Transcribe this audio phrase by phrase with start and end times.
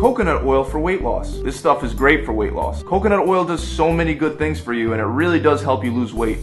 [0.00, 1.40] Coconut oil for weight loss.
[1.40, 2.84] This stuff is great for weight loss.
[2.84, 5.92] Coconut oil does so many good things for you and it really does help you
[5.92, 6.38] lose weight.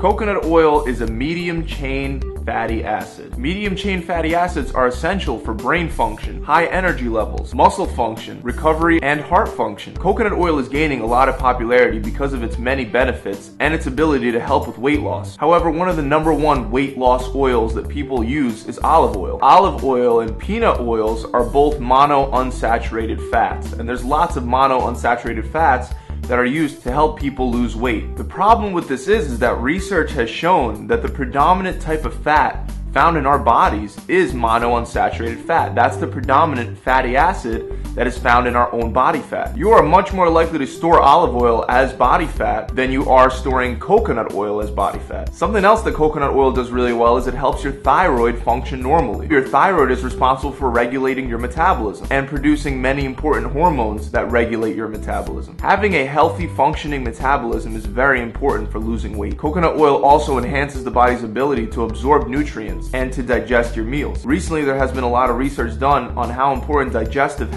[0.00, 3.36] Coconut oil is a medium chain fatty acid.
[3.36, 8.98] Medium chain fatty acids are essential for brain function, high energy levels, muscle function, recovery,
[9.02, 9.94] and heart function.
[9.94, 13.88] Coconut oil is gaining a lot of popularity because of its many benefits and its
[13.88, 15.36] ability to help with weight loss.
[15.36, 19.38] However, one of the number one weight loss oils that people use is olive oil.
[19.42, 24.80] Olive oil and peanut oils are both mono unsaturated fats, and there's lots of mono
[24.80, 25.92] unsaturated fats
[26.22, 28.16] that are used to help people lose weight.
[28.16, 32.14] The problem with this is, is that research has shown that the predominant type of
[32.22, 35.74] fat found in our bodies is monounsaturated fat.
[35.74, 39.54] That's the predominant fatty acid that is found in our own body fat.
[39.54, 43.30] You are much more likely to store olive oil as body fat than you are
[43.30, 45.34] storing coconut oil as body fat.
[45.34, 49.28] Something else that coconut oil does really well is it helps your thyroid function normally.
[49.28, 54.76] Your thyroid is responsible for regulating your metabolism and producing many important hormones that regulate
[54.76, 55.58] your metabolism.
[55.58, 59.36] Having a healthy functioning metabolism is very important for losing weight.
[59.36, 64.24] Coconut oil also enhances the body's ability to absorb nutrients and to digest your meals.
[64.24, 67.52] Recently, there has been a lot of research done on how important digestive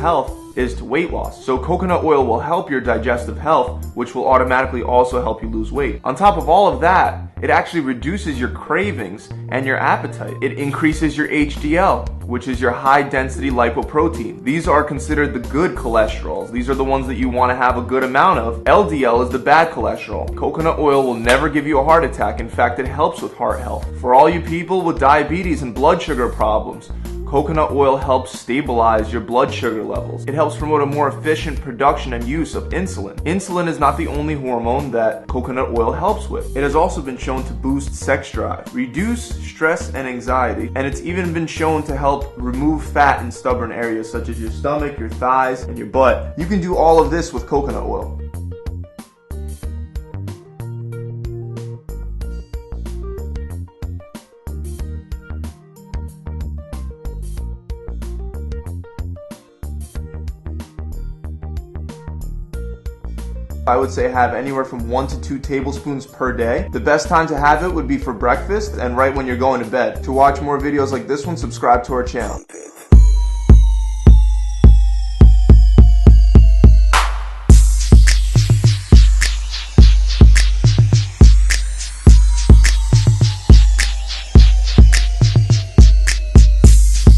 [0.56, 1.44] is to weight loss.
[1.44, 5.72] So coconut oil will help your digestive health, which will automatically also help you lose
[5.72, 6.02] weight.
[6.03, 10.36] On top of all of that, it actually reduces your cravings and your appetite.
[10.42, 14.44] It increases your HDL, which is your high density lipoprotein.
[14.44, 16.52] These are considered the good cholesterols.
[16.52, 18.64] These are the ones that you want to have a good amount of.
[18.64, 20.34] LDL is the bad cholesterol.
[20.38, 22.39] Coconut oil will never give you a heart attack.
[22.39, 23.86] In fact, it helps with heart health.
[24.00, 26.92] For all you people with diabetes and blood sugar problems,
[27.34, 30.23] Coconut oil helps stabilize your blood sugar levels.
[30.26, 33.16] It helps promote a more efficient production and use of insulin.
[33.22, 36.56] Insulin is not the only hormone that coconut oil helps with.
[36.56, 41.02] It has also been shown to boost sex drive, reduce stress and anxiety, and it's
[41.02, 45.10] even been shown to help remove fat in stubborn areas such as your stomach, your
[45.10, 46.38] thighs, and your butt.
[46.38, 48.23] You can do all of this with coconut oil.
[63.65, 66.67] I would say have anywhere from one to two tablespoons per day.
[66.73, 69.63] The best time to have it would be for breakfast and right when you're going
[69.63, 70.03] to bed.
[70.03, 72.43] To watch more videos like this one, subscribe to our channel.